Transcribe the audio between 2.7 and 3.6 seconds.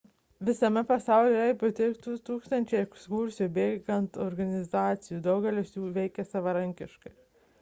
ekskursijų